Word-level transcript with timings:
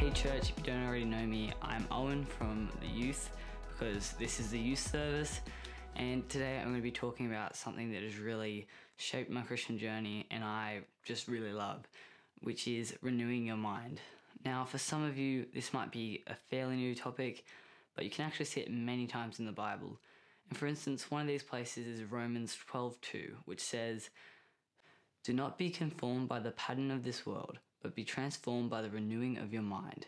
Hey 0.00 0.08
church, 0.12 0.48
if 0.48 0.54
you 0.56 0.64
don't 0.64 0.86
already 0.86 1.04
know 1.04 1.26
me, 1.26 1.52
I'm 1.60 1.86
Owen 1.90 2.24
from 2.24 2.70
the 2.80 2.86
youth 2.86 3.28
because 3.68 4.12
this 4.12 4.40
is 4.40 4.50
the 4.50 4.58
youth 4.58 4.78
service. 4.78 5.40
And 5.94 6.26
today 6.30 6.56
I'm 6.56 6.68
going 6.68 6.76
to 6.76 6.80
be 6.80 6.90
talking 6.90 7.26
about 7.26 7.54
something 7.54 7.92
that 7.92 8.02
has 8.02 8.16
really 8.16 8.66
shaped 8.96 9.30
my 9.30 9.42
Christian 9.42 9.78
journey 9.78 10.26
and 10.30 10.42
I 10.42 10.84
just 11.04 11.28
really 11.28 11.52
love, 11.52 11.86
which 12.40 12.66
is 12.66 12.96
renewing 13.02 13.44
your 13.44 13.58
mind. 13.58 14.00
Now, 14.42 14.64
for 14.64 14.78
some 14.78 15.04
of 15.04 15.18
you, 15.18 15.44
this 15.54 15.74
might 15.74 15.92
be 15.92 16.24
a 16.26 16.34
fairly 16.34 16.76
new 16.76 16.94
topic, 16.94 17.44
but 17.94 18.06
you 18.06 18.10
can 18.10 18.24
actually 18.24 18.46
see 18.46 18.62
it 18.62 18.72
many 18.72 19.06
times 19.06 19.38
in 19.38 19.44
the 19.44 19.52
Bible. 19.52 20.00
And 20.48 20.56
for 20.56 20.66
instance, 20.66 21.10
one 21.10 21.20
of 21.20 21.28
these 21.28 21.42
places 21.42 21.86
is 21.86 22.10
Romans 22.10 22.56
12:2, 22.72 23.34
which 23.44 23.60
says, 23.60 24.08
"Do 25.24 25.34
not 25.34 25.58
be 25.58 25.68
conformed 25.68 26.26
by 26.26 26.40
the 26.40 26.52
pattern 26.52 26.90
of 26.90 27.04
this 27.04 27.26
world, 27.26 27.58
but 27.82 27.94
be 27.94 28.04
transformed 28.04 28.70
by 28.70 28.82
the 28.82 28.90
renewing 28.90 29.38
of 29.38 29.52
your 29.52 29.62
mind." 29.62 30.06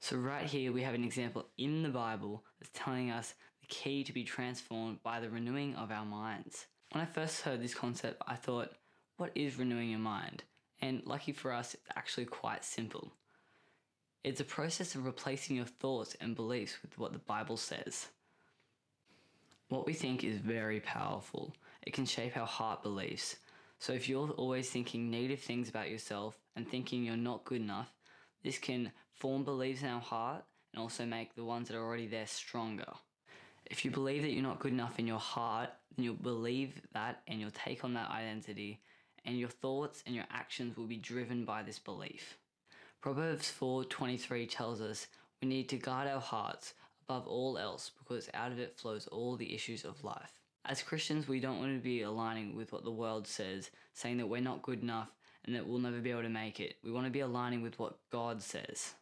So 0.00 0.16
right 0.16 0.46
here 0.46 0.72
we 0.72 0.82
have 0.82 0.94
an 0.94 1.04
example 1.04 1.48
in 1.56 1.82
the 1.82 1.88
Bible 1.88 2.44
that's 2.58 2.70
telling 2.72 3.10
us 3.10 3.34
the 3.60 3.66
key 3.66 4.04
to 4.04 4.12
be 4.12 4.24
transformed 4.24 5.02
by 5.02 5.20
the 5.20 5.30
renewing 5.30 5.74
of 5.76 5.90
our 5.90 6.04
minds. 6.04 6.66
When 6.90 7.02
I 7.02 7.06
first 7.06 7.40
heard 7.42 7.62
this 7.62 7.74
concept, 7.74 8.22
I 8.26 8.36
thought, 8.36 8.76
what 9.16 9.32
is 9.34 9.58
renewing 9.58 9.90
your 9.90 10.00
mind? 10.00 10.44
And 10.80 11.02
lucky 11.06 11.32
for 11.32 11.52
us, 11.52 11.74
it's 11.74 11.88
actually 11.96 12.26
quite 12.26 12.64
simple. 12.64 13.12
It's 14.22 14.40
a 14.40 14.44
process 14.44 14.94
of 14.94 15.06
replacing 15.06 15.56
your 15.56 15.64
thoughts 15.64 16.14
and 16.20 16.36
beliefs 16.36 16.82
with 16.82 16.98
what 16.98 17.12
the 17.12 17.18
Bible 17.18 17.56
says. 17.56 18.08
What 19.68 19.86
we 19.86 19.92
think 19.92 20.22
is 20.22 20.38
very 20.38 20.80
powerful. 20.80 21.54
It 21.82 21.94
can 21.94 22.06
shape 22.06 22.36
our 22.36 22.46
heart 22.46 22.82
beliefs. 22.82 23.36
So 23.78 23.92
if 23.92 24.08
you're 24.08 24.30
always 24.30 24.70
thinking 24.70 25.10
negative 25.10 25.40
things 25.40 25.68
about 25.68 25.90
yourself 25.90 26.38
and 26.56 26.66
thinking 26.68 27.04
you're 27.04 27.16
not 27.16 27.44
good 27.44 27.60
enough, 27.60 27.92
this 28.42 28.58
can 28.58 28.92
form 29.12 29.44
beliefs 29.44 29.82
in 29.82 29.88
our 29.88 30.00
heart 30.00 30.44
and 30.72 30.82
also 30.82 31.04
make 31.04 31.34
the 31.34 31.44
ones 31.44 31.68
that 31.68 31.76
are 31.76 31.84
already 31.84 32.06
there 32.06 32.26
stronger. 32.26 32.92
If 33.66 33.84
you 33.84 33.90
believe 33.90 34.22
that 34.22 34.32
you're 34.32 34.42
not 34.42 34.58
good 34.58 34.72
enough 34.72 34.98
in 34.98 35.06
your 35.06 35.18
heart, 35.18 35.70
then 35.96 36.04
you'll 36.04 36.14
believe 36.14 36.80
that 36.92 37.22
and 37.26 37.40
you'll 37.40 37.50
take 37.50 37.84
on 37.84 37.94
that 37.94 38.10
identity, 38.10 38.80
and 39.24 39.38
your 39.38 39.48
thoughts 39.48 40.02
and 40.06 40.14
your 40.14 40.26
actions 40.30 40.76
will 40.76 40.86
be 40.86 40.98
driven 40.98 41.44
by 41.44 41.62
this 41.62 41.78
belief. 41.78 42.38
Proverbs 43.00 43.50
4:23 43.50 44.46
tells 44.46 44.80
us 44.80 45.06
we 45.40 45.48
need 45.48 45.68
to 45.70 45.76
guard 45.76 46.08
our 46.08 46.20
hearts 46.20 46.74
above 47.02 47.26
all 47.26 47.58
else 47.58 47.90
because 47.98 48.28
out 48.34 48.52
of 48.52 48.58
it 48.58 48.78
flows 48.78 49.06
all 49.08 49.36
the 49.36 49.54
issues 49.54 49.84
of 49.84 50.04
life. 50.04 50.43
As 50.66 50.82
Christians, 50.82 51.28
we 51.28 51.40
don't 51.40 51.58
want 51.58 51.74
to 51.76 51.82
be 51.82 52.02
aligning 52.02 52.56
with 52.56 52.72
what 52.72 52.84
the 52.84 52.90
world 52.90 53.26
says, 53.26 53.70
saying 53.92 54.16
that 54.16 54.28
we're 54.28 54.40
not 54.40 54.62
good 54.62 54.82
enough 54.82 55.10
and 55.44 55.54
that 55.54 55.66
we'll 55.66 55.78
never 55.78 56.00
be 56.00 56.10
able 56.10 56.22
to 56.22 56.28
make 56.30 56.58
it. 56.58 56.76
We 56.82 56.90
want 56.90 57.06
to 57.06 57.12
be 57.12 57.20
aligning 57.20 57.60
with 57.60 57.78
what 57.78 57.98
God 58.10 58.40
says. 58.40 58.94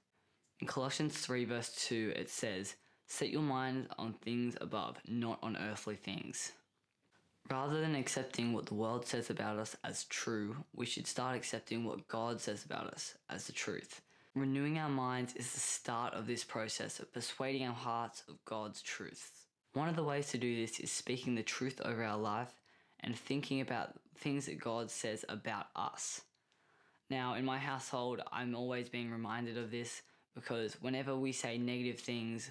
In 0.61 0.67
Colossians 0.67 1.17
3, 1.19 1.45
verse 1.45 1.73
2, 1.87 2.15
it 2.17 2.31
says, 2.31 2.75
Set 3.07 3.31
your 3.31 3.43
mind 3.43 3.89
on 3.99 4.15
things 4.15 4.57
above, 4.61 4.97
not 5.07 5.39
on 5.43 5.57
earthly 5.57 5.97
things. 5.97 6.53
Rather 7.51 7.81
than 7.81 7.95
accepting 7.95 8.53
what 8.53 8.67
the 8.67 8.75
world 8.75 9.07
says 9.07 9.31
about 9.31 9.59
us 9.59 9.77
as 9.85 10.05
true, 10.05 10.57
we 10.75 10.87
should 10.87 11.07
start 11.07 11.37
accepting 11.37 11.85
what 11.85 12.09
God 12.09 12.41
says 12.41 12.65
about 12.65 12.87
us 12.87 13.15
as 13.29 13.47
the 13.47 13.53
truth. 13.53 14.01
Renewing 14.35 14.79
our 14.79 14.89
minds 14.89 15.35
is 15.35 15.53
the 15.53 15.61
start 15.61 16.15
of 16.15 16.27
this 16.27 16.43
process 16.43 16.99
of 16.99 17.13
persuading 17.13 17.67
our 17.67 17.75
hearts 17.75 18.23
of 18.29 18.43
God's 18.45 18.81
truths. 18.81 19.42
One 19.75 19.89
of 19.89 19.97
the 19.97 20.05
ways 20.05 20.29
to 20.29 20.39
do 20.39 20.55
this 20.55 20.79
is 20.81 20.91
speaking 20.91 21.35
the 21.35 21.43
truth 21.43 21.81
over 21.83 22.05
our 22.05 22.19
life 22.19 22.61
and 23.01 23.17
thinking 23.17 23.63
about 23.63 23.95
things 24.19 24.47
that 24.47 24.61
God 24.61 24.91
says 24.91 25.25
about 25.31 25.67
us. 25.75 26.21
Now, 27.09 27.35
in 27.35 27.45
my 27.45 27.59
household, 27.59 28.21
I'm 28.31 28.55
always 28.55 28.91
being 28.91 29.11
reminded 29.11 29.57
of 29.57 29.71
this 29.71 30.03
because 30.35 30.75
whenever 30.83 31.17
we 31.17 31.33
say 31.33 31.57
negative 31.57 32.01
things, 32.01 32.51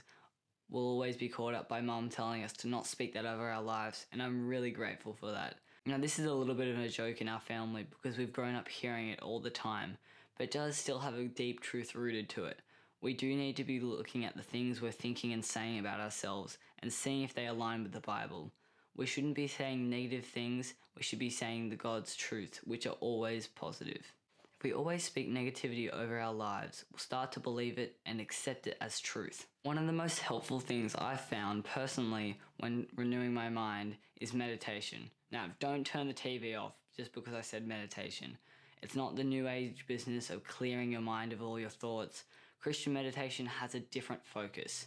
we'll 0.70 0.88
always 0.88 1.16
be 1.16 1.30
caught 1.30 1.54
up 1.54 1.70
by 1.70 1.82
mum 1.82 2.10
telling 2.10 2.44
us 2.44 2.54
to 2.54 2.68
not 2.68 2.88
speak 2.88 3.14
that 3.14 3.26
over 3.26 3.50
our 3.50 3.62
lives, 3.62 4.08
and 4.12 4.22
I'm 4.22 4.48
really 4.48 4.72
grateful 4.72 5.14
for 5.14 5.32
that. 5.32 5.56
Now, 5.86 5.98
this 5.98 6.18
is 6.18 6.26
a 6.26 6.34
little 6.34 6.56
bit 6.56 6.74
of 6.74 6.80
a 6.80 6.90
joke 6.90 7.22
in 7.22 7.28
our 7.28 7.40
family 7.40 7.86
because 7.90 8.18
we've 8.18 8.34
grown 8.34 8.56
up 8.56 8.68
hearing 8.68 9.10
it 9.10 9.22
all 9.22 9.40
the 9.40 9.50
time, 9.50 9.98
but 10.38 10.46
it 10.46 10.52
does 10.52 10.76
still 10.76 11.00
have 11.00 11.16
a 11.16 11.26
deep 11.26 11.62
truth 11.62 11.94
rooted 11.96 12.30
to 12.30 12.46
it. 12.46 12.60
We 13.02 13.14
do 13.14 13.36
need 13.36 13.56
to 13.56 13.64
be 13.64 13.80
looking 13.80 14.26
at 14.26 14.38
the 14.38 14.44
things 14.44 14.80
we're 14.80 14.92
thinking 14.92 15.34
and 15.34 15.44
saying 15.44 15.80
about 15.80 16.00
ourselves 16.00 16.60
and 16.82 16.92
seeing 16.92 17.24
if 17.24 17.34
they 17.34 17.48
align 17.48 17.84
with 17.84 17.92
the 17.92 18.00
Bible. 18.00 18.52
We 18.96 19.06
shouldn't 19.06 19.36
be 19.36 19.48
saying 19.48 19.90
negative 19.90 20.26
things, 20.26 20.74
we 20.96 21.04
should 21.04 21.20
be 21.20 21.30
saying 21.30 21.70
the 21.70 21.76
God's 21.76 22.16
truth, 22.16 22.60
which 22.66 22.86
are 22.86 22.98
always 23.00 23.48
positive. 23.48 24.14
If 24.62 24.64
we 24.64 24.74
always 24.74 25.04
speak 25.04 25.28
negativity 25.28 25.90
over 25.90 26.20
our 26.20 26.34
lives, 26.34 26.86
we'll 26.92 27.00
start 27.00 27.32
to 27.32 27.40
believe 27.40 27.80
it 27.80 27.96
and 28.06 28.22
accept 28.22 28.68
it 28.68 28.78
as 28.80 29.00
truth. 29.00 29.48
One 29.64 29.80
of 29.80 29.88
the 29.88 29.92
most 29.92 30.20
helpful 30.20 30.60
things 30.60 30.94
I've 30.94 31.22
found 31.22 31.66
personally 31.66 32.40
when 32.58 32.86
renewing 32.96 33.34
my 33.34 33.50
mind 33.50 33.96
is 34.20 34.34
meditation. 34.36 35.10
Now, 35.32 35.46
don't 35.60 35.84
turn 35.84 36.08
the 36.08 36.14
TV 36.14 36.56
off 36.60 36.74
just 36.96 37.12
because 37.14 37.34
I 37.34 37.42
said 37.42 37.68
meditation. 37.68 38.38
It's 38.84 38.96
not 38.96 39.16
the 39.16 39.24
new 39.24 39.48
age 39.48 39.86
business 39.88 40.30
of 40.30 40.44
clearing 40.44 40.92
your 40.92 41.02
mind 41.02 41.34
of 41.34 41.42
all 41.42 41.60
your 41.60 41.70
thoughts. 41.70 42.26
Christian 42.60 42.94
meditation 42.94 43.48
has 43.48 43.74
a 43.74 43.80
different 43.80 44.24
focus. 44.26 44.86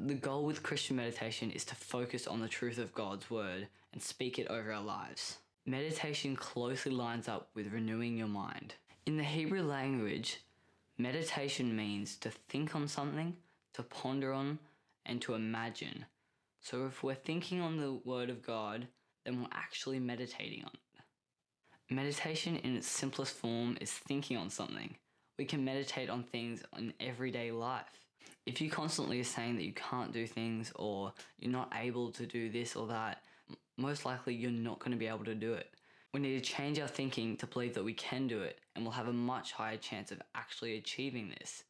The 0.00 0.14
goal 0.14 0.44
with 0.44 0.64
Christian 0.64 0.96
meditation 0.96 1.52
is 1.52 1.64
to 1.66 1.76
focus 1.76 2.26
on 2.26 2.40
the 2.40 2.48
truth 2.48 2.78
of 2.78 2.92
God's 2.92 3.30
word 3.30 3.68
and 3.92 4.02
speak 4.02 4.40
it 4.40 4.48
over 4.48 4.72
our 4.72 4.82
lives. 4.82 5.38
Meditation 5.66 6.34
closely 6.34 6.90
lines 6.90 7.28
up 7.28 7.48
with 7.54 7.72
renewing 7.72 8.18
your 8.18 8.26
mind. 8.26 8.74
In 9.06 9.16
the 9.16 9.22
Hebrew 9.22 9.62
language, 9.62 10.40
meditation 10.98 11.76
means 11.76 12.16
to 12.16 12.30
think 12.30 12.74
on 12.74 12.88
something, 12.88 13.36
to 13.74 13.84
ponder 13.84 14.32
on, 14.32 14.58
and 15.06 15.22
to 15.22 15.34
imagine. 15.34 16.06
So 16.60 16.86
if 16.86 17.04
we're 17.04 17.14
thinking 17.14 17.60
on 17.60 17.76
the 17.76 17.92
Word 17.92 18.30
of 18.30 18.44
God, 18.44 18.88
then 19.24 19.40
we're 19.40 19.48
actually 19.52 20.00
meditating 20.00 20.64
on 20.64 20.72
it. 20.74 21.94
Meditation 21.94 22.56
in 22.56 22.76
its 22.76 22.88
simplest 22.88 23.34
form 23.34 23.78
is 23.80 23.92
thinking 23.92 24.36
on 24.36 24.50
something. 24.50 24.96
We 25.38 25.44
can 25.44 25.64
meditate 25.64 26.10
on 26.10 26.24
things 26.24 26.64
in 26.76 26.94
everyday 26.98 27.52
life. 27.52 28.03
If 28.46 28.60
you 28.60 28.70
constantly 28.70 29.20
are 29.20 29.24
saying 29.24 29.56
that 29.56 29.64
you 29.64 29.72
can't 29.72 30.12
do 30.12 30.26
things 30.26 30.72
or 30.76 31.12
you're 31.38 31.50
not 31.50 31.72
able 31.74 32.10
to 32.12 32.26
do 32.26 32.50
this 32.50 32.76
or 32.76 32.86
that, 32.88 33.22
most 33.76 34.04
likely 34.04 34.34
you're 34.34 34.50
not 34.50 34.78
going 34.78 34.92
to 34.92 34.98
be 34.98 35.06
able 35.06 35.24
to 35.24 35.34
do 35.34 35.54
it. 35.54 35.70
We 36.12 36.20
need 36.20 36.42
to 36.42 36.52
change 36.52 36.78
our 36.78 36.86
thinking 36.86 37.36
to 37.38 37.46
believe 37.46 37.74
that 37.74 37.84
we 37.84 37.94
can 37.94 38.28
do 38.28 38.42
it 38.42 38.60
and 38.74 38.84
we'll 38.84 38.92
have 38.92 39.08
a 39.08 39.12
much 39.12 39.52
higher 39.52 39.76
chance 39.76 40.12
of 40.12 40.22
actually 40.34 40.76
achieving 40.76 41.30
this. 41.30 41.64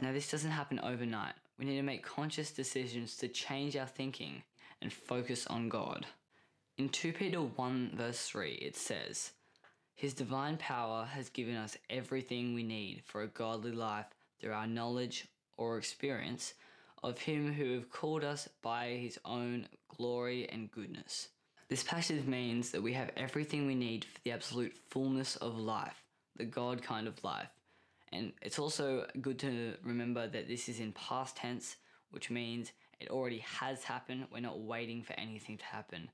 Now, 0.00 0.12
this 0.12 0.30
doesn't 0.30 0.52
happen 0.52 0.78
overnight. 0.80 1.34
We 1.58 1.64
need 1.64 1.76
to 1.76 1.82
make 1.82 2.04
conscious 2.04 2.52
decisions 2.52 3.16
to 3.16 3.28
change 3.28 3.76
our 3.76 3.86
thinking 3.86 4.42
and 4.80 4.92
focus 4.92 5.46
on 5.48 5.68
God. 5.68 6.06
In 6.78 6.88
2 6.88 7.12
Peter 7.12 7.40
1, 7.40 7.92
verse 7.96 8.20
3, 8.26 8.52
it 8.52 8.76
says, 8.76 9.32
His 9.96 10.14
divine 10.14 10.56
power 10.56 11.04
has 11.04 11.28
given 11.28 11.56
us 11.56 11.76
everything 11.90 12.54
we 12.54 12.62
need 12.62 13.02
for 13.04 13.22
a 13.22 13.26
godly 13.26 13.72
life 13.72 14.06
through 14.40 14.52
our 14.52 14.68
knowledge 14.68 15.26
or 15.58 15.76
experience 15.76 16.54
of 17.02 17.18
Him 17.18 17.52
who 17.52 17.74
have 17.74 17.90
called 17.90 18.24
us 18.24 18.48
by 18.62 18.98
His 19.00 19.18
own 19.24 19.66
glory 19.94 20.48
and 20.50 20.70
goodness. 20.70 21.28
This 21.68 21.82
passage 21.82 22.24
means 22.24 22.70
that 22.70 22.82
we 22.82 22.94
have 22.94 23.10
everything 23.16 23.66
we 23.66 23.74
need 23.74 24.06
for 24.06 24.20
the 24.24 24.32
absolute 24.32 24.74
fullness 24.88 25.36
of 25.36 25.58
life, 25.58 26.02
the 26.36 26.46
God 26.46 26.82
kind 26.82 27.06
of 27.06 27.22
life. 27.22 27.50
And 28.10 28.32
it's 28.40 28.58
also 28.58 29.06
good 29.20 29.38
to 29.40 29.74
remember 29.82 30.26
that 30.26 30.48
this 30.48 30.70
is 30.70 30.80
in 30.80 30.92
past 30.92 31.36
tense, 31.36 31.76
which 32.10 32.30
means 32.30 32.72
it 33.00 33.10
already 33.10 33.44
has 33.60 33.84
happened. 33.84 34.26
We're 34.32 34.40
not 34.40 34.60
waiting 34.60 35.02
for 35.02 35.12
anything 35.20 35.58
to 35.58 35.64
happen. 35.64 36.10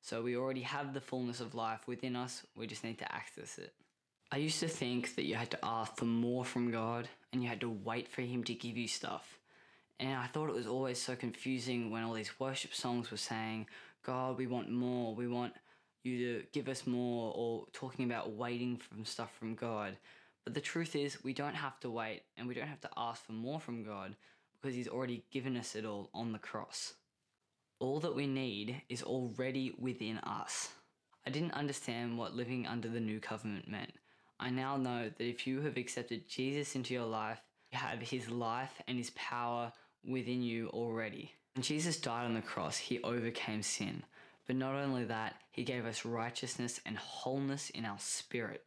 So 0.00 0.22
we 0.22 0.36
already 0.36 0.62
have 0.62 0.92
the 0.92 1.00
fullness 1.00 1.40
of 1.40 1.54
life 1.54 1.86
within 1.86 2.16
us, 2.16 2.44
we 2.56 2.66
just 2.66 2.84
need 2.84 2.98
to 2.98 3.14
access 3.14 3.58
it. 3.58 3.72
I 4.30 4.38
used 4.38 4.60
to 4.60 4.68
think 4.68 5.14
that 5.14 5.24
you 5.24 5.36
had 5.36 5.50
to 5.52 5.58
ask 5.64 5.96
for 5.96 6.04
more 6.04 6.44
from 6.44 6.72
God 6.72 7.08
and 7.36 7.42
you 7.42 7.50
had 7.50 7.60
to 7.60 7.68
wait 7.68 8.08
for 8.08 8.22
Him 8.22 8.42
to 8.44 8.54
give 8.54 8.78
you 8.78 8.88
stuff. 8.88 9.38
And 10.00 10.14
I 10.14 10.26
thought 10.26 10.48
it 10.48 10.54
was 10.54 10.66
always 10.66 11.00
so 11.00 11.14
confusing 11.14 11.90
when 11.90 12.02
all 12.02 12.14
these 12.14 12.40
worship 12.40 12.74
songs 12.74 13.10
were 13.10 13.18
saying, 13.18 13.66
God, 14.02 14.38
we 14.38 14.46
want 14.46 14.70
more, 14.70 15.14
we 15.14 15.28
want 15.28 15.52
you 16.02 16.18
to 16.18 16.46
give 16.52 16.66
us 16.66 16.86
more, 16.86 17.34
or 17.36 17.66
talking 17.74 18.06
about 18.06 18.32
waiting 18.32 18.78
from 18.78 19.04
stuff 19.04 19.30
from 19.38 19.54
God. 19.54 19.98
But 20.44 20.54
the 20.54 20.62
truth 20.62 20.96
is, 20.96 21.22
we 21.22 21.34
don't 21.34 21.54
have 21.54 21.78
to 21.80 21.90
wait 21.90 22.22
and 22.38 22.48
we 22.48 22.54
don't 22.54 22.68
have 22.68 22.80
to 22.82 22.90
ask 22.96 23.22
for 23.22 23.32
more 23.32 23.60
from 23.60 23.84
God 23.84 24.16
because 24.62 24.74
He's 24.74 24.88
already 24.88 25.24
given 25.30 25.58
us 25.58 25.74
it 25.74 25.84
all 25.84 26.08
on 26.14 26.32
the 26.32 26.38
cross. 26.38 26.94
All 27.80 28.00
that 28.00 28.16
we 28.16 28.26
need 28.26 28.80
is 28.88 29.02
already 29.02 29.74
within 29.78 30.18
us. 30.18 30.70
I 31.26 31.30
didn't 31.30 31.52
understand 31.52 32.16
what 32.16 32.34
living 32.34 32.66
under 32.66 32.88
the 32.88 33.00
new 33.00 33.20
covenant 33.20 33.68
meant. 33.68 33.92
I 34.38 34.50
now 34.50 34.76
know 34.76 35.10
that 35.16 35.24
if 35.24 35.46
you 35.46 35.62
have 35.62 35.76
accepted 35.76 36.28
Jesus 36.28 36.74
into 36.74 36.94
your 36.94 37.06
life, 37.06 37.40
you 37.72 37.78
have 37.78 38.00
His 38.00 38.28
life 38.28 38.80
and 38.86 38.98
His 38.98 39.10
power 39.10 39.72
within 40.04 40.42
you 40.42 40.68
already. 40.68 41.32
When 41.54 41.62
Jesus 41.62 41.96
died 41.96 42.26
on 42.26 42.34
the 42.34 42.42
cross, 42.42 42.76
he 42.76 43.02
overcame 43.02 43.62
sin. 43.62 44.02
But 44.46 44.56
not 44.56 44.74
only 44.74 45.04
that, 45.04 45.36
he 45.50 45.64
gave 45.64 45.86
us 45.86 46.04
righteousness 46.04 46.80
and 46.84 46.98
wholeness 46.98 47.70
in 47.70 47.86
our 47.86 47.98
spirit. 47.98 48.62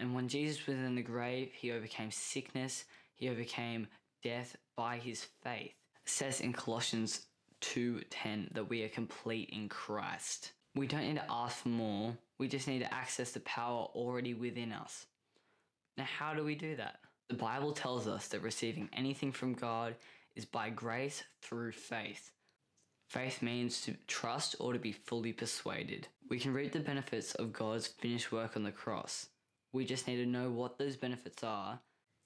And 0.00 0.12
when 0.14 0.28
Jesus 0.28 0.66
was 0.66 0.76
in 0.76 0.96
the 0.96 1.02
grave, 1.02 1.52
he 1.54 1.70
overcame 1.70 2.10
sickness, 2.10 2.84
he 3.14 3.28
overcame 3.28 3.86
death 4.22 4.56
by 4.76 4.98
his 4.98 5.24
faith. 5.42 5.74
It 6.04 6.10
says 6.10 6.40
in 6.40 6.52
Colossians 6.52 7.26
2:10 7.60 8.52
that 8.52 8.68
we 8.68 8.82
are 8.82 8.88
complete 8.88 9.48
in 9.50 9.68
Christ. 9.68 10.52
We 10.76 10.86
don't 10.86 11.08
need 11.08 11.16
to 11.16 11.24
ask 11.30 11.56
for 11.56 11.70
more. 11.70 12.14
We 12.36 12.48
just 12.48 12.68
need 12.68 12.80
to 12.80 12.94
access 12.94 13.32
the 13.32 13.40
power 13.40 13.88
already 13.94 14.34
within 14.34 14.72
us. 14.72 15.06
Now, 15.96 16.04
how 16.04 16.34
do 16.34 16.44
we 16.44 16.54
do 16.54 16.76
that? 16.76 17.00
The 17.30 17.34
Bible 17.34 17.72
tells 17.72 18.06
us 18.06 18.28
that 18.28 18.42
receiving 18.42 18.90
anything 18.92 19.32
from 19.32 19.54
God 19.54 19.94
is 20.34 20.44
by 20.44 20.68
grace 20.68 21.24
through 21.40 21.72
faith. 21.72 22.30
Faith 23.08 23.40
means 23.40 23.80
to 23.82 23.94
trust 24.06 24.56
or 24.60 24.74
to 24.74 24.78
be 24.78 24.92
fully 24.92 25.32
persuaded. 25.32 26.08
We 26.28 26.38
can 26.38 26.52
reap 26.52 26.72
the 26.72 26.80
benefits 26.80 27.34
of 27.36 27.54
God's 27.54 27.86
finished 27.86 28.30
work 28.30 28.54
on 28.54 28.62
the 28.62 28.70
cross. 28.70 29.28
We 29.72 29.86
just 29.86 30.06
need 30.06 30.16
to 30.16 30.26
know 30.26 30.50
what 30.50 30.76
those 30.76 30.96
benefits 30.96 31.42
are 31.42 31.80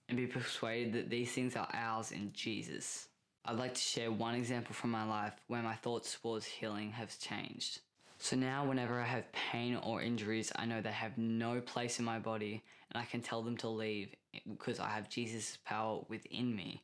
and 0.09 0.19
be 0.19 0.27
persuaded 0.27 0.93
that 0.95 1.11
these 1.11 1.31
things 1.31 1.55
are 1.55 1.69
ours 1.73 2.11
in 2.11 2.33
Jesus. 2.33 3.07
I'd 3.45 3.59
like 3.59 3.75
to 3.75 3.81
share 3.81 4.11
one 4.11 4.35
example 4.35 4.75
from 4.75 4.91
my 4.91 5.05
life 5.05 5.35
where 5.47 5.63
my 5.63 5.75
thoughts 5.75 6.19
towards 6.21 6.47
healing 6.47 6.91
have 6.93 7.17
changed. 7.21 7.81
So 8.23 8.37
now, 8.37 8.67
whenever 8.67 9.01
I 9.01 9.07
have 9.07 9.33
pain 9.33 9.77
or 9.77 10.03
injuries, 10.03 10.53
I 10.55 10.67
know 10.67 10.83
they 10.83 10.93
have 10.93 11.17
no 11.17 11.59
place 11.63 11.99
in 11.99 12.05
my 12.05 12.19
body 12.19 12.63
and 12.93 13.03
I 13.03 13.07
can 13.07 13.23
tell 13.23 13.41
them 13.41 13.57
to 13.57 13.69
leave 13.69 14.15
because 14.47 14.79
I 14.79 14.91
have 14.91 15.09
Jesus' 15.09 15.57
power 15.65 16.03
within 16.11 16.55
me. 16.55 16.83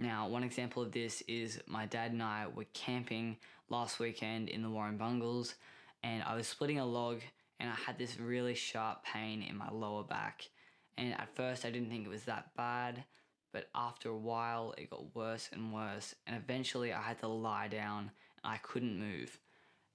Now, 0.00 0.26
one 0.26 0.42
example 0.42 0.82
of 0.82 0.90
this 0.90 1.22
is 1.28 1.60
my 1.68 1.86
dad 1.86 2.10
and 2.10 2.22
I 2.22 2.48
were 2.52 2.66
camping 2.74 3.36
last 3.70 4.00
weekend 4.00 4.48
in 4.48 4.62
the 4.62 4.68
Warrumbungles, 4.68 5.54
and 6.02 6.24
I 6.24 6.34
was 6.34 6.48
splitting 6.48 6.80
a 6.80 6.84
log, 6.84 7.20
and 7.60 7.70
I 7.70 7.74
had 7.74 7.96
this 7.96 8.18
really 8.18 8.54
sharp 8.54 9.04
pain 9.04 9.42
in 9.42 9.56
my 9.56 9.70
lower 9.70 10.02
back. 10.02 10.48
And 10.96 11.14
at 11.14 11.34
first, 11.36 11.66
I 11.66 11.70
didn't 11.70 11.88
think 11.88 12.04
it 12.04 12.10
was 12.10 12.24
that 12.24 12.54
bad, 12.56 13.04
but 13.52 13.68
after 13.76 14.08
a 14.08 14.16
while, 14.16 14.74
it 14.76 14.90
got 14.90 15.14
worse 15.14 15.50
and 15.52 15.72
worse, 15.72 16.16
and 16.26 16.36
eventually, 16.36 16.92
I 16.92 17.00
had 17.00 17.20
to 17.20 17.28
lie 17.28 17.68
down 17.68 18.10
and 18.42 18.52
I 18.52 18.56
couldn't 18.56 18.98
move. 18.98 19.38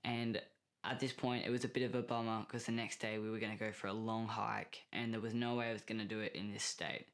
And 0.05 0.41
at 0.83 0.99
this 0.99 1.13
point, 1.13 1.45
it 1.45 1.49
was 1.49 1.63
a 1.63 1.69
bit 1.69 1.83
of 1.83 1.95
a 1.95 2.01
bummer 2.01 2.45
because 2.45 2.65
the 2.65 2.71
next 2.71 2.99
day 2.99 3.17
we 3.17 3.29
were 3.29 3.39
going 3.39 3.57
to 3.57 3.63
go 3.63 3.71
for 3.71 3.87
a 3.87 3.93
long 3.93 4.27
hike, 4.27 4.81
and 4.91 5.13
there 5.13 5.21
was 5.21 5.33
no 5.33 5.55
way 5.55 5.69
I 5.69 5.73
was 5.73 5.81
going 5.81 5.99
to 5.99 6.05
do 6.05 6.19
it 6.19 6.35
in 6.35 6.51
this 6.51 6.63
state. 6.63 7.05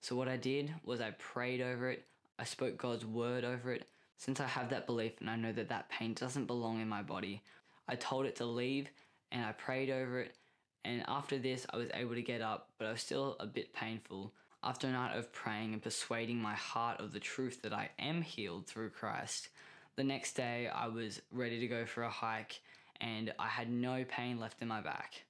So, 0.00 0.16
what 0.16 0.28
I 0.28 0.36
did 0.36 0.72
was 0.84 1.00
I 1.00 1.10
prayed 1.10 1.60
over 1.60 1.90
it 1.90 2.06
I 2.40 2.44
spoke 2.44 2.78
God's 2.78 3.04
word 3.04 3.44
over 3.44 3.70
it. 3.70 3.86
Since 4.16 4.40
I 4.40 4.46
have 4.46 4.70
that 4.70 4.86
belief 4.86 5.20
and 5.20 5.28
I 5.28 5.36
know 5.36 5.52
that 5.52 5.68
that 5.68 5.90
pain 5.90 6.14
doesn't 6.14 6.46
belong 6.46 6.80
in 6.80 6.88
my 6.88 7.02
body, 7.02 7.42
I 7.86 7.96
told 7.96 8.24
it 8.24 8.36
to 8.36 8.46
leave 8.46 8.88
and 9.30 9.44
I 9.44 9.52
prayed 9.52 9.90
over 9.90 10.20
it. 10.20 10.34
And 10.82 11.04
after 11.06 11.36
this, 11.36 11.66
I 11.68 11.76
was 11.76 11.90
able 11.92 12.14
to 12.14 12.22
get 12.22 12.40
up, 12.40 12.70
but 12.78 12.86
I 12.86 12.92
was 12.92 13.02
still 13.02 13.36
a 13.40 13.46
bit 13.46 13.74
painful. 13.74 14.32
After 14.62 14.86
a 14.86 14.90
night 14.90 15.16
of 15.16 15.32
praying 15.34 15.74
and 15.74 15.82
persuading 15.82 16.38
my 16.38 16.54
heart 16.54 16.98
of 16.98 17.12
the 17.12 17.20
truth 17.20 17.60
that 17.60 17.74
I 17.74 17.90
am 17.98 18.22
healed 18.22 18.66
through 18.66 18.90
Christ, 18.90 19.50
the 19.96 20.04
next 20.04 20.32
day 20.32 20.66
I 20.66 20.88
was 20.88 21.20
ready 21.30 21.60
to 21.60 21.66
go 21.66 21.84
for 21.84 22.04
a 22.04 22.10
hike 22.10 22.62
and 23.00 23.32
I 23.38 23.48
had 23.48 23.70
no 23.70 24.04
pain 24.04 24.38
left 24.38 24.62
in 24.62 24.68
my 24.68 24.80
back. 24.80 25.24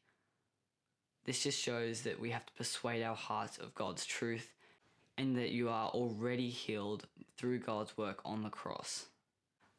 This 1.24 1.42
just 1.42 1.62
shows 1.62 2.02
that 2.02 2.18
we 2.18 2.30
have 2.30 2.46
to 2.46 2.52
persuade 2.54 3.02
our 3.02 3.14
hearts 3.14 3.58
of 3.58 3.74
God's 3.74 4.04
truth 4.04 4.54
and 5.18 5.36
that 5.36 5.50
you 5.50 5.68
are 5.68 5.88
already 5.88 6.48
healed 6.48 7.06
through 7.36 7.58
God's 7.58 7.96
work 7.96 8.20
on 8.24 8.42
the 8.42 8.48
cross. 8.48 9.06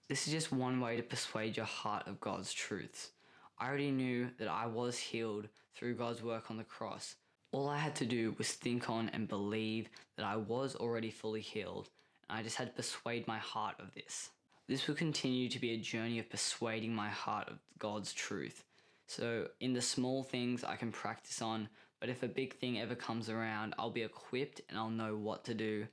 This 0.08 0.28
is 0.28 0.34
just 0.34 0.52
one 0.52 0.80
way 0.80 0.98
to 0.98 1.04
persuade 1.04 1.58
your 1.58 1.66
heart 1.66 2.08
of 2.08 2.20
God's 2.20 2.54
truths. 2.54 3.12
I 3.58 3.68
already 3.68 3.92
knew 3.92 4.30
that 4.40 4.48
I 4.48 4.66
was 4.66 4.98
healed 4.98 5.48
through 5.76 5.96
God's 5.96 6.22
work 6.22 6.52
on 6.52 6.58
the 6.58 6.64
cross. 6.64 7.16
All 7.52 7.70
I 7.70 7.78
had 7.78 7.96
to 7.96 8.06
do 8.06 8.36
was 8.38 8.52
think 8.52 8.90
on 8.90 9.10
and 9.10 9.28
believe 9.28 9.90
that 10.18 10.26
I 10.26 10.36
was 10.36 10.76
already 10.76 11.12
fully 11.12 11.42
healed, 11.42 11.90
and 12.30 12.38
I 12.38 12.44
just 12.44 12.58
had 12.58 12.68
to 12.68 12.74
persuade 12.74 13.28
my 13.28 13.38
heart 13.38 13.76
of 13.80 13.94
this. 13.94 14.30
This 14.72 14.88
will 14.88 14.96
continue 14.96 15.50
to 15.50 15.60
be 15.60 15.72
a 15.72 15.78
journey 15.78 16.18
of 16.18 16.30
persuading 16.30 16.96
my 16.96 17.10
heart 17.10 17.50
of 17.50 17.60
God's 17.78 18.14
truth. 18.14 18.64
So, 19.06 19.50
in 19.60 19.74
the 19.74 19.82
small 19.82 20.24
things 20.24 20.64
I 20.64 20.78
can 20.78 20.94
practice 20.94 21.42
on, 21.42 21.68
but 22.00 22.08
if 22.08 22.24
a 22.24 22.30
big 22.30 22.54
thing 22.54 22.80
ever 22.80 22.96
comes 22.96 23.30
around, 23.30 23.76
I'll 23.78 23.90
be 23.90 24.04
equipped 24.04 24.62
and 24.70 24.78
I'll 24.78 24.90
know 24.90 25.18
what 25.18 25.44
to 25.44 25.54
do. 25.54 25.88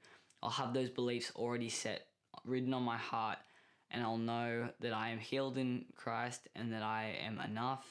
I'll 0.45 0.51
have 0.51 0.75
those 0.75 0.91
beliefs 0.91 1.33
already 1.35 1.69
set, 1.69 2.07
written 2.45 2.73
on 2.73 2.85
my 2.85 2.97
heart, 2.97 3.39
and 3.91 4.01
I'll 4.01 4.17
know 4.17 4.69
that 4.79 4.93
I 4.93 5.09
am 5.09 5.19
healed 5.19 5.59
in 5.59 5.87
Christ 5.97 6.47
and 6.55 6.73
that 6.73 6.85
I 6.85 7.17
am 7.27 7.41
enough. 7.41 7.85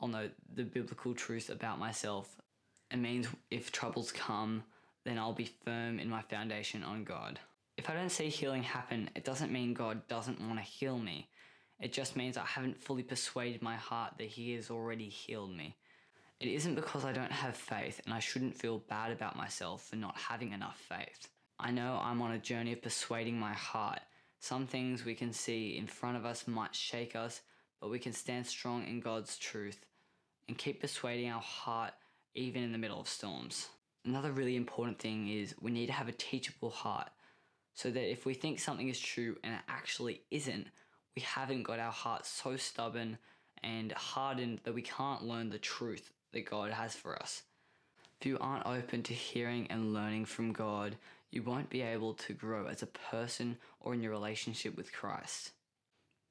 I'll 0.00 0.08
know 0.08 0.28
the 0.52 0.64
biblical 0.64 1.14
truth 1.14 1.50
about 1.50 1.78
myself. 1.78 2.36
It 2.90 2.96
means 2.96 3.28
if 3.52 3.70
troubles 3.70 4.10
come, 4.10 4.64
then 5.04 5.18
I'll 5.18 5.34
be 5.34 5.54
firm 5.64 6.00
in 6.00 6.10
my 6.10 6.22
foundation 6.22 6.82
on 6.82 7.04
God. 7.04 7.38
If 7.76 7.88
I 7.88 7.94
don't 7.94 8.10
see 8.10 8.28
healing 8.28 8.62
happen, 8.62 9.08
it 9.16 9.24
doesn't 9.24 9.52
mean 9.52 9.72
God 9.72 10.06
doesn't 10.06 10.40
want 10.40 10.58
to 10.58 10.64
heal 10.64 10.98
me. 10.98 11.28
It 11.80 11.92
just 11.92 12.16
means 12.16 12.36
I 12.36 12.44
haven't 12.44 12.80
fully 12.80 13.02
persuaded 13.02 13.62
my 13.62 13.76
heart 13.76 14.12
that 14.18 14.28
He 14.28 14.54
has 14.54 14.70
already 14.70 15.08
healed 15.08 15.56
me. 15.56 15.76
It 16.38 16.48
isn't 16.48 16.74
because 16.74 17.04
I 17.04 17.12
don't 17.12 17.32
have 17.32 17.56
faith 17.56 18.00
and 18.04 18.12
I 18.12 18.18
shouldn't 18.18 18.56
feel 18.56 18.78
bad 18.78 19.10
about 19.10 19.36
myself 19.36 19.86
for 19.88 19.96
not 19.96 20.16
having 20.16 20.52
enough 20.52 20.76
faith. 20.76 21.28
I 21.58 21.70
know 21.70 22.00
I'm 22.02 22.20
on 22.20 22.32
a 22.32 22.38
journey 22.38 22.72
of 22.72 22.82
persuading 22.82 23.38
my 23.38 23.52
heart. 23.52 24.00
Some 24.38 24.66
things 24.66 25.04
we 25.04 25.14
can 25.14 25.32
see 25.32 25.78
in 25.78 25.86
front 25.86 26.16
of 26.16 26.26
us 26.26 26.46
might 26.46 26.74
shake 26.74 27.16
us, 27.16 27.40
but 27.80 27.90
we 27.90 27.98
can 27.98 28.12
stand 28.12 28.46
strong 28.46 28.84
in 28.86 29.00
God's 29.00 29.38
truth 29.38 29.86
and 30.48 30.58
keep 30.58 30.80
persuading 30.80 31.30
our 31.30 31.40
heart 31.40 31.94
even 32.34 32.62
in 32.62 32.72
the 32.72 32.78
middle 32.78 33.00
of 33.00 33.08
storms. 33.08 33.68
Another 34.04 34.32
really 34.32 34.56
important 34.56 34.98
thing 34.98 35.28
is 35.28 35.54
we 35.60 35.70
need 35.70 35.86
to 35.86 35.92
have 35.92 36.08
a 36.08 36.12
teachable 36.12 36.70
heart 36.70 37.08
so 37.74 37.90
that 37.90 38.10
if 38.10 38.26
we 38.26 38.34
think 38.34 38.58
something 38.58 38.88
is 38.88 39.00
true 39.00 39.36
and 39.42 39.54
it 39.54 39.60
actually 39.68 40.22
isn't, 40.30 40.68
we 41.16 41.22
haven't 41.22 41.62
got 41.62 41.78
our 41.78 41.92
hearts 41.92 42.28
so 42.28 42.56
stubborn 42.56 43.18
and 43.62 43.92
hardened 43.92 44.60
that 44.64 44.74
we 44.74 44.82
can't 44.82 45.24
learn 45.24 45.50
the 45.50 45.58
truth 45.58 46.10
that 46.32 46.48
God 46.48 46.72
has 46.72 46.94
for 46.94 47.20
us. 47.20 47.42
If 48.20 48.26
you 48.26 48.38
aren't 48.40 48.66
open 48.66 49.02
to 49.04 49.14
hearing 49.14 49.66
and 49.68 49.92
learning 49.92 50.26
from 50.26 50.52
God, 50.52 50.96
you 51.30 51.42
won't 51.42 51.70
be 51.70 51.82
able 51.82 52.14
to 52.14 52.32
grow 52.32 52.66
as 52.66 52.82
a 52.82 52.86
person 52.86 53.56
or 53.80 53.94
in 53.94 54.02
your 54.02 54.12
relationship 54.12 54.76
with 54.76 54.92
Christ. 54.92 55.52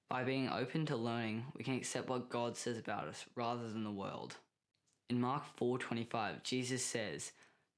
By 0.09 0.23
being 0.23 0.49
open 0.49 0.85
to 0.87 0.95
learning, 0.95 1.45
we 1.55 1.63
can 1.63 1.75
accept 1.75 2.09
what 2.09 2.29
God 2.29 2.57
says 2.57 2.77
about 2.77 3.07
us 3.07 3.25
rather 3.35 3.69
than 3.69 3.83
the 3.83 3.91
world. 3.91 4.37
In 5.09 5.19
Mark 5.19 5.43
4:25, 5.57 6.43
Jesus 6.43 6.85
says, 6.85 7.31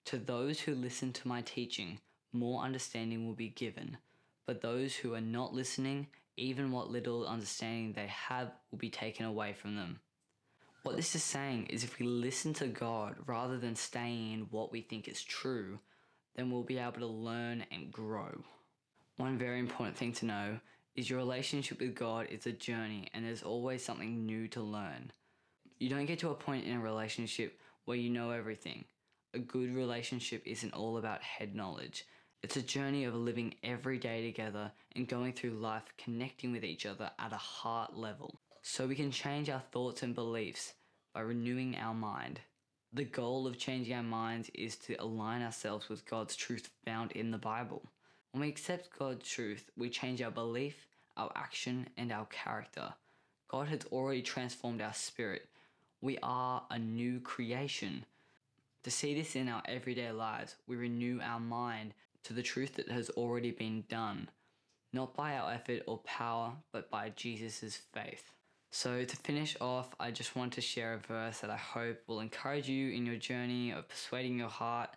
"To 0.06 0.18
those 0.18 0.62
who 0.62 0.76
listen 0.76 1.14
to 1.14 1.28
my 1.28 1.42
teaching, 1.42 2.00
more 2.34 2.64
understanding 2.64 3.26
will 3.26 3.36
be 3.36 3.50
given, 3.50 3.98
but 4.46 4.62
those 4.62 4.96
who 4.96 5.14
are 5.14 5.22
not 5.22 5.54
listening, 5.54 6.08
even 6.36 6.72
what 6.72 6.90
little 6.90 7.28
understanding 7.28 7.94
they 7.94 8.08
have 8.08 8.52
will 8.72 8.80
be 8.80 8.90
taken 8.90 9.26
away 9.26 9.54
from 9.54 9.76
them." 9.76 10.02
What 10.84 10.98
this 10.98 11.16
is 11.16 11.24
saying 11.24 11.68
is 11.68 11.84
if 11.84 11.98
we 11.98 12.06
listen 12.06 12.54
to 12.56 12.68
God 12.68 13.16
rather 13.26 13.58
than 13.58 13.76
staying 13.76 14.34
in 14.34 14.42
what 14.52 14.72
we 14.72 14.82
think 14.82 15.08
is 15.08 15.24
true, 15.24 15.80
then 16.36 16.52
we'll 16.52 16.64
be 16.64 16.78
able 16.78 17.00
to 17.00 17.08
learn 17.08 17.66
and 17.72 17.92
grow. 17.92 18.44
One 19.16 19.38
very 19.38 19.60
important 19.60 19.96
thing 19.96 20.12
to 20.14 20.26
know 20.26 20.60
is 20.96 21.10
your 21.10 21.20
relationship 21.20 21.80
with 21.80 21.96
God 21.96 22.28
is 22.30 22.46
a 22.46 22.52
journey 22.52 23.08
and 23.14 23.26
there's 23.26 23.44
always 23.44 23.84
something 23.84 24.26
new 24.26 24.48
to 24.50 24.62
learn. 24.62 25.12
You 25.80 25.90
don't 25.90 26.06
get 26.06 26.20
to 26.20 26.30
a 26.30 26.36
point 26.36 26.66
in 26.66 26.76
a 26.76 26.80
relationship 26.80 27.60
where 27.86 27.98
you 27.98 28.10
know 28.10 28.32
everything. 28.32 28.86
A 29.34 29.40
good 29.40 29.74
relationship 29.74 30.44
isn't 30.46 30.74
all 30.74 30.98
about 30.98 31.24
head 31.24 31.56
knowledge. 31.56 32.06
It's 32.44 32.58
a 32.58 32.62
journey 32.62 33.06
of 33.06 33.16
living 33.16 33.56
every 33.64 33.98
day 33.98 34.22
together 34.22 34.70
and 34.98 35.08
going 35.08 35.32
through 35.32 35.52
life 35.52 35.94
connecting 35.98 36.52
with 36.52 36.66
each 36.66 36.86
other 36.86 37.10
at 37.18 37.32
a 37.32 37.38
heart 37.38 37.96
level 37.96 38.38
so 38.62 38.86
we 38.86 38.96
can 38.96 39.12
change 39.12 39.50
our 39.50 39.64
thoughts 39.72 40.04
and 40.04 40.14
beliefs 40.14 40.74
by 41.14 41.22
renewing 41.22 41.78
our 41.78 41.94
mind. 41.94 42.42
The 42.92 43.06
goal 43.06 43.48
of 43.48 43.58
changing 43.58 43.96
our 43.96 44.04
minds 44.04 44.52
is 44.54 44.76
to 44.80 44.96
align 44.96 45.42
ourselves 45.42 45.88
with 45.88 46.06
God's 46.06 46.36
truth 46.36 46.70
found 46.84 47.14
in 47.14 47.32
the 47.32 47.38
Bible. 47.38 47.82
When 48.34 48.42
we 48.42 48.50
accept 48.50 49.00
God's 49.00 49.26
truth, 49.26 49.72
we 49.78 49.90
change 49.90 50.22
our 50.22 50.30
belief, 50.30 50.86
our 51.16 51.32
action, 51.38 51.88
and 51.96 52.12
our 52.12 52.26
character. 52.26 52.94
God 53.48 53.70
has 53.70 53.86
already 53.90 54.22
transformed 54.22 54.82
our 54.82 54.94
spirit. 54.94 55.48
We 56.02 56.18
are 56.22 56.64
a 56.70 56.78
new 56.78 57.22
creation. 57.22 58.04
To 58.84 58.92
see 58.92 59.16
this 59.16 59.38
in 59.38 59.48
our 59.48 59.64
everyday 59.64 60.12
lives, 60.12 60.58
we 60.68 60.76
renew 60.76 61.22
our 61.24 61.40
mind 61.40 61.94
to 62.24 62.34
the 62.34 62.44
truth 62.44 62.76
that 62.76 62.90
has 62.90 63.10
already 63.12 63.52
been 63.52 63.84
done, 63.90 64.30
not 64.92 65.14
by 65.14 65.38
our 65.38 65.52
effort 65.52 65.84
or 65.88 65.98
power, 66.00 66.54
but 66.72 66.90
by 66.90 67.10
Jesus' 67.10 67.78
faith. 67.94 68.32
So, 68.72 69.04
to 69.04 69.16
finish 69.18 69.56
off, 69.62 69.94
I 70.00 70.10
just 70.10 70.36
want 70.36 70.54
to 70.54 70.62
share 70.62 70.94
a 70.94 70.98
verse 70.98 71.40
that 71.42 71.52
I 71.52 71.58
hope 71.58 72.02
will 72.08 72.22
encourage 72.22 72.68
you 72.68 72.92
in 72.92 73.06
your 73.06 73.18
journey 73.18 73.72
of 73.72 73.88
persuading 73.88 74.40
your 74.40 74.50
heart. 74.50 74.90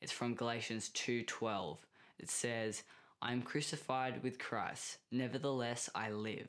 It's 0.00 0.12
from 0.12 0.34
Galatians 0.34 0.88
2:12. 0.90 1.84
It 2.18 2.30
says, 2.30 2.84
"I 3.20 3.32
am 3.32 3.42
crucified 3.42 4.22
with 4.22 4.38
Christ; 4.38 4.98
nevertheless 5.10 5.90
I 5.94 6.10
live. 6.10 6.48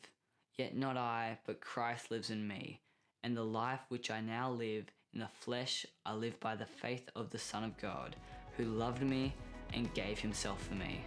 Yet 0.55 0.75
not 0.75 0.95
I, 0.95 1.39
but 1.45 1.59
Christ 1.59 2.11
lives 2.11 2.29
in 2.29 2.47
me. 2.47 2.81
And 3.23 3.35
the 3.35 3.43
life 3.43 3.81
which 3.89 4.09
I 4.09 4.21
now 4.21 4.49
live 4.49 4.91
In 5.11 5.21
the 5.21 5.27
flesh, 5.27 5.87
I 6.05 6.13
live 6.13 6.39
by 6.39 6.55
the 6.55 6.67
faith 6.67 7.09
of 7.15 7.31
the 7.31 7.39
Son 7.39 7.63
of 7.63 7.77
God, 7.77 8.15
who 8.57 8.65
loved 8.65 9.01
me 9.01 9.33
and 9.73 9.93
gave 9.93 10.19
himself 10.19 10.63
for 10.63 10.75
me. 10.75 11.01